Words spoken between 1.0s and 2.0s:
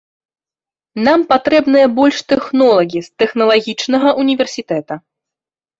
Нам патрэбныя